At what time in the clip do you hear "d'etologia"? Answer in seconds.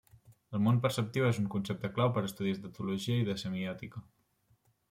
2.65-3.21